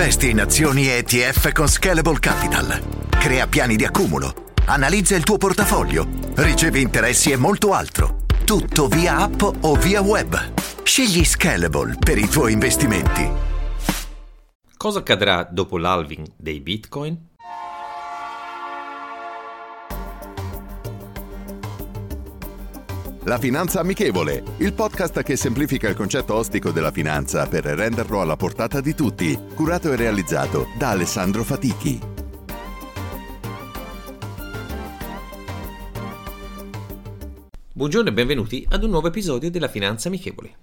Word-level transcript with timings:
Investi 0.00 0.30
in 0.30 0.40
azioni 0.40 0.86
ETF 0.86 1.50
con 1.50 1.66
Scalable 1.66 2.20
Capital. 2.20 3.08
Crea 3.08 3.48
piani 3.48 3.74
di 3.74 3.84
accumulo. 3.84 4.52
Analizza 4.66 5.16
il 5.16 5.24
tuo 5.24 5.38
portafoglio. 5.38 6.06
Ricevi 6.36 6.80
interessi 6.80 7.32
e 7.32 7.36
molto 7.36 7.72
altro. 7.72 8.18
Tutto 8.44 8.86
via 8.86 9.16
app 9.16 9.42
o 9.42 9.74
via 9.74 10.00
web. 10.00 10.52
Scegli 10.84 11.24
Scalable 11.24 11.96
per 11.98 12.16
i 12.16 12.28
tuoi 12.28 12.52
investimenti. 12.52 13.28
Cosa 14.76 15.00
accadrà 15.00 15.42
dopo 15.50 15.78
l'halving 15.78 16.28
dei 16.36 16.60
bitcoin? 16.60 17.30
La 23.24 23.36
Finanza 23.36 23.80
Amichevole, 23.80 24.42
il 24.58 24.72
podcast 24.72 25.22
che 25.22 25.36
semplifica 25.36 25.88
il 25.88 25.96
concetto 25.96 26.34
ostico 26.34 26.70
della 26.70 26.92
finanza 26.92 27.46
per 27.48 27.64
renderlo 27.64 28.20
alla 28.20 28.36
portata 28.36 28.80
di 28.80 28.94
tutti, 28.94 29.36
curato 29.54 29.92
e 29.92 29.96
realizzato 29.96 30.68
da 30.78 30.90
Alessandro 30.90 31.42
Fatichi. 31.42 32.00
Buongiorno 37.72 38.08
e 38.08 38.12
benvenuti 38.12 38.64
ad 38.70 38.84
un 38.84 38.90
nuovo 38.90 39.08
episodio 39.08 39.50
della 39.50 39.68
Finanza 39.68 40.06
Amichevole. 40.08 40.54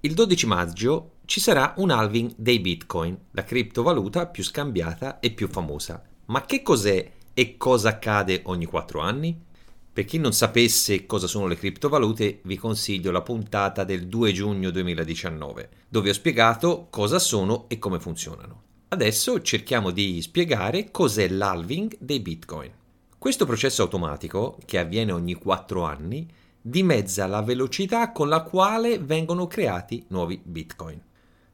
Il 0.00 0.12
12 0.12 0.46
maggio 0.46 1.12
ci 1.26 1.38
sarà 1.38 1.74
un 1.76 1.90
halving 1.90 2.34
dei 2.36 2.58
bitcoin, 2.58 3.16
la 3.30 3.44
criptovaluta 3.44 4.26
più 4.26 4.42
scambiata 4.42 5.20
e 5.20 5.30
più 5.30 5.48
famosa. 5.48 6.02
Ma 6.26 6.44
che 6.44 6.60
cos'è 6.62 7.12
e 7.32 7.56
cosa 7.56 7.90
accade 7.90 8.42
ogni 8.44 8.66
4 8.66 9.00
anni? 9.00 9.48
Per 10.00 10.08
chi 10.08 10.16
non 10.16 10.32
sapesse 10.32 11.04
cosa 11.04 11.26
sono 11.26 11.46
le 11.46 11.56
criptovalute, 11.56 12.40
vi 12.44 12.56
consiglio 12.56 13.10
la 13.10 13.20
puntata 13.20 13.84
del 13.84 14.06
2 14.06 14.32
giugno 14.32 14.70
2019, 14.70 15.68
dove 15.90 16.08
ho 16.08 16.12
spiegato 16.14 16.86
cosa 16.88 17.18
sono 17.18 17.68
e 17.68 17.78
come 17.78 18.00
funzionano. 18.00 18.62
Adesso 18.88 19.42
cerchiamo 19.42 19.90
di 19.90 20.22
spiegare 20.22 20.90
cos'è 20.90 21.28
l'halving 21.28 21.98
dei 22.00 22.20
bitcoin. 22.20 22.72
Questo 23.18 23.44
processo 23.44 23.82
automatico, 23.82 24.56
che 24.64 24.78
avviene 24.78 25.12
ogni 25.12 25.34
4 25.34 25.84
anni, 25.84 26.26
dimezza 26.58 27.26
la 27.26 27.42
velocità 27.42 28.10
con 28.10 28.30
la 28.30 28.40
quale 28.40 28.98
vengono 28.98 29.46
creati 29.48 30.02
nuovi 30.08 30.40
bitcoin. 30.42 30.98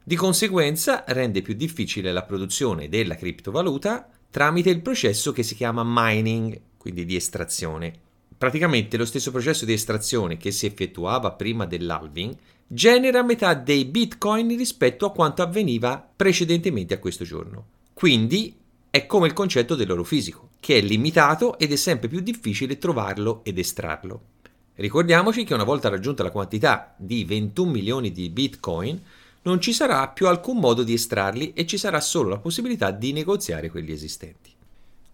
Di 0.05 0.15
conseguenza 0.15 1.03
rende 1.09 1.43
più 1.43 1.55
difficile 1.55 2.13
la 2.13 2.23
produzione 2.23 2.89
della 2.89 3.17
criptovaluta 3.17 4.09
tramite 4.31 4.71
il 4.71 4.83
processo 4.83 5.33
che 5.33 5.43
si 5.43 5.57
chiama 5.57 5.83
mining, 5.85 6.61
quindi 6.77 7.05
di 7.05 7.17
estrazione, 7.17 8.05
praticamente 8.37 8.97
lo 8.97 9.05
stesso 9.05 9.31
processo 9.31 9.65
di 9.65 9.73
estrazione 9.73 10.37
che 10.37 10.51
si 10.51 10.67
effettuava 10.67 11.33
prima 11.33 11.67
dell'halving 11.67 12.37
genera 12.67 13.23
metà 13.23 13.55
dei 13.55 13.85
bitcoin 13.85 14.57
rispetto 14.57 15.07
a 15.07 15.13
quanto 15.13 15.43
avveniva 15.43 16.05
precedentemente 16.17 16.95
a 16.95 16.99
questo 16.99 17.25
giorno. 17.25 17.67
Quindi 17.93 18.57
è 18.91 19.07
come 19.07 19.27
il 19.27 19.33
concetto 19.33 19.75
dell'oro 19.75 20.05
fisico, 20.05 20.51
che 20.59 20.79
è 20.79 20.81
limitato 20.81 21.59
ed 21.59 21.73
è 21.73 21.77
sempre 21.77 22.09
più 22.09 22.21
difficile 22.21 22.79
trovarlo 22.79 23.43
ed 23.45 23.59
estrarlo. 23.59 24.23
Ricordiamoci 24.75 25.45
che 25.45 25.55
una 25.55 25.65
volta 25.65 25.89
raggiunta 25.89 26.23
la 26.23 26.31
quantità 26.31 26.95
di 26.99 27.25
21 27.25 27.71
milioni 27.71 28.13
di 28.13 28.29
bitcoin, 28.29 29.01
non 29.43 29.61
ci 29.61 29.73
sarà 29.73 30.09
più 30.09 30.27
alcun 30.27 30.59
modo 30.59 30.83
di 30.83 30.93
estrarli 30.93 31.53
e 31.53 31.67
ci 31.67 31.79
sarà 31.79 32.01
solo 32.01 32.31
la 32.31 32.39
possibilità 32.39 32.91
di 32.91 33.13
negoziare 33.13 33.71
quelli 33.71 33.93
esistenti. 33.93 34.56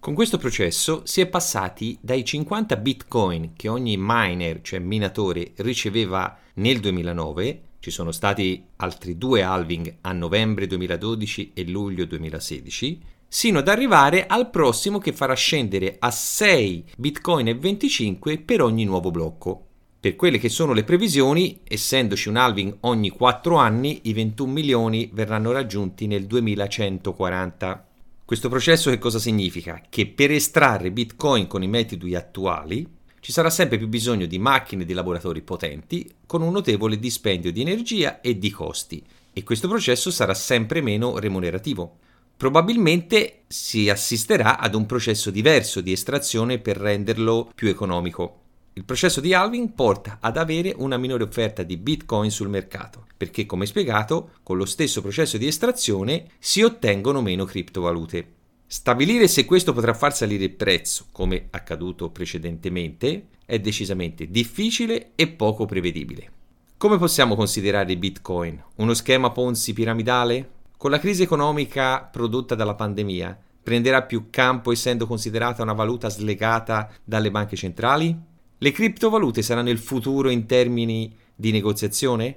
Con 0.02 0.14
questo 0.14 0.36
processo 0.36 1.02
si 1.04 1.20
è 1.20 1.28
passati 1.28 1.96
dai 2.00 2.24
50 2.24 2.74
bitcoin 2.74 3.52
che 3.54 3.68
ogni 3.68 3.94
miner, 3.96 4.60
cioè 4.60 4.80
minatore, 4.80 5.52
riceveva 5.58 6.36
nel 6.54 6.80
2009, 6.80 7.60
ci 7.78 7.92
sono 7.92 8.10
stati 8.10 8.64
altri 8.78 9.16
due 9.16 9.44
halving 9.44 9.98
a 10.00 10.10
novembre 10.10 10.66
2012 10.66 11.52
e 11.54 11.68
luglio 11.68 12.04
2016, 12.06 13.00
sino 13.28 13.60
ad 13.60 13.68
arrivare 13.68 14.26
al 14.26 14.50
prossimo 14.50 14.98
che 14.98 15.12
farà 15.12 15.34
scendere 15.34 15.94
a 16.00 16.10
6 16.10 16.84
bitcoin 16.96 17.46
e 17.46 17.54
25 17.54 18.38
per 18.38 18.60
ogni 18.60 18.84
nuovo 18.84 19.12
blocco. 19.12 19.66
Per 20.00 20.16
quelle 20.16 20.38
che 20.38 20.48
sono 20.48 20.72
le 20.72 20.82
previsioni, 20.82 21.60
essendoci 21.62 22.28
un 22.28 22.38
halving 22.38 22.78
ogni 22.80 23.10
4 23.10 23.54
anni, 23.54 24.00
i 24.06 24.14
21 24.14 24.50
milioni 24.50 25.08
verranno 25.12 25.52
raggiunti 25.52 26.08
nel 26.08 26.26
2140. 26.26 27.86
Questo 28.24 28.48
processo 28.48 28.88
che 28.90 28.98
cosa 28.98 29.18
significa? 29.18 29.82
Che 29.88 30.06
per 30.06 30.30
estrarre 30.30 30.92
Bitcoin 30.92 31.46
con 31.46 31.62
i 31.62 31.68
metodi 31.68 32.14
attuali 32.14 32.86
ci 33.20 33.32
sarà 33.32 33.50
sempre 33.50 33.78
più 33.78 33.88
bisogno 33.88 34.26
di 34.26 34.38
macchine 34.38 34.82
e 34.82 34.86
di 34.86 34.94
laboratori 34.94 35.42
potenti 35.42 36.10
con 36.26 36.40
un 36.42 36.52
notevole 36.52 36.98
dispendio 36.98 37.52
di 37.52 37.60
energia 37.60 38.20
e 38.20 38.38
di 38.38 38.50
costi 38.50 39.04
e 39.32 39.42
questo 39.42 39.68
processo 39.68 40.10
sarà 40.10 40.34
sempre 40.34 40.80
meno 40.80 41.18
remunerativo. 41.18 41.98
Probabilmente 42.36 43.42
si 43.48 43.88
assisterà 43.88 44.58
ad 44.58 44.74
un 44.74 44.86
processo 44.86 45.30
diverso 45.30 45.80
di 45.80 45.92
estrazione 45.92 46.58
per 46.58 46.76
renderlo 46.76 47.50
più 47.54 47.68
economico. 47.68 48.41
Il 48.74 48.86
processo 48.86 49.20
di 49.20 49.34
halving 49.34 49.72
porta 49.72 50.16
ad 50.18 50.38
avere 50.38 50.72
una 50.78 50.96
minore 50.96 51.24
offerta 51.24 51.62
di 51.62 51.76
bitcoin 51.76 52.30
sul 52.30 52.48
mercato, 52.48 53.04
perché 53.18 53.44
come 53.44 53.66
spiegato, 53.66 54.30
con 54.42 54.56
lo 54.56 54.64
stesso 54.64 55.02
processo 55.02 55.36
di 55.36 55.46
estrazione 55.46 56.28
si 56.38 56.62
ottengono 56.62 57.20
meno 57.20 57.44
criptovalute. 57.44 58.32
Stabilire 58.66 59.28
se 59.28 59.44
questo 59.44 59.74
potrà 59.74 59.92
far 59.92 60.16
salire 60.16 60.44
il 60.44 60.54
prezzo, 60.54 61.08
come 61.12 61.48
accaduto 61.50 62.08
precedentemente, 62.08 63.26
è 63.44 63.58
decisamente 63.58 64.30
difficile 64.30 65.10
e 65.16 65.28
poco 65.28 65.66
prevedibile. 65.66 66.30
Come 66.78 66.96
possiamo 66.96 67.34
considerare 67.34 67.94
bitcoin? 67.98 68.58
Uno 68.76 68.94
schema 68.94 69.30
Ponzi 69.32 69.74
piramidale? 69.74 70.50
Con 70.78 70.90
la 70.90 70.98
crisi 70.98 71.22
economica 71.22 72.00
prodotta 72.04 72.54
dalla 72.54 72.74
pandemia, 72.74 73.38
prenderà 73.62 74.00
più 74.00 74.28
campo 74.30 74.72
essendo 74.72 75.06
considerata 75.06 75.62
una 75.62 75.74
valuta 75.74 76.08
slegata 76.08 76.90
dalle 77.04 77.30
banche 77.30 77.54
centrali? 77.54 78.30
Le 78.62 78.70
criptovalute 78.70 79.42
saranno 79.42 79.70
il 79.70 79.78
futuro 79.78 80.30
in 80.30 80.46
termini 80.46 81.12
di 81.34 81.50
negoziazione? 81.50 82.36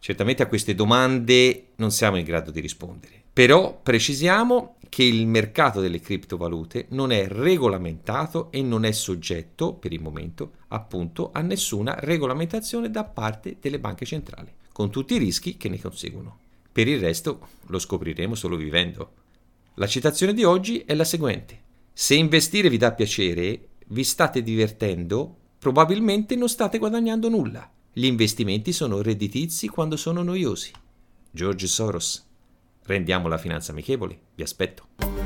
Certamente 0.00 0.42
a 0.42 0.46
queste 0.46 0.74
domande 0.74 1.68
non 1.76 1.90
siamo 1.90 2.18
in 2.18 2.24
grado 2.24 2.50
di 2.50 2.60
rispondere. 2.60 3.22
Però 3.32 3.80
precisiamo 3.82 4.76
che 4.90 5.02
il 5.02 5.26
mercato 5.26 5.80
delle 5.80 5.98
criptovalute 5.98 6.88
non 6.90 7.10
è 7.10 7.26
regolamentato 7.26 8.52
e 8.52 8.60
non 8.60 8.84
è 8.84 8.92
soggetto, 8.92 9.72
per 9.72 9.94
il 9.94 10.02
momento, 10.02 10.56
appunto, 10.68 11.30
a 11.32 11.40
nessuna 11.40 11.94
regolamentazione 12.00 12.90
da 12.90 13.04
parte 13.04 13.56
delle 13.58 13.78
banche 13.78 14.04
centrali, 14.04 14.52
con 14.72 14.90
tutti 14.90 15.14
i 15.14 15.18
rischi 15.18 15.56
che 15.56 15.70
ne 15.70 15.80
conseguono. 15.80 16.40
Per 16.70 16.86
il 16.86 17.00
resto 17.00 17.48
lo 17.68 17.78
scopriremo 17.78 18.34
solo 18.34 18.56
vivendo. 18.56 19.12
La 19.76 19.86
citazione 19.86 20.34
di 20.34 20.44
oggi 20.44 20.82
è 20.84 20.92
la 20.92 21.04
seguente. 21.04 21.60
Se 21.94 22.14
investire 22.14 22.68
vi 22.68 22.76
dà 22.76 22.92
piacere, 22.92 23.68
vi 23.86 24.04
state 24.04 24.42
divertendo, 24.42 25.36
probabilmente 25.62 26.34
non 26.34 26.48
state 26.48 26.76
guadagnando 26.78 27.28
nulla. 27.28 27.70
Gli 27.92 28.06
investimenti 28.06 28.72
sono 28.72 29.00
redditizi 29.00 29.68
quando 29.68 29.96
sono 29.96 30.24
noiosi. 30.24 30.72
George 31.30 31.68
Soros. 31.68 32.28
Rendiamo 32.82 33.28
la 33.28 33.38
finanza 33.38 33.70
amichevole. 33.70 34.18
Vi 34.34 34.42
aspetto. 34.42 35.21